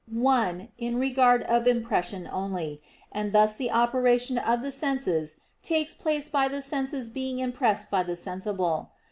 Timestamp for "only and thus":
2.31-3.53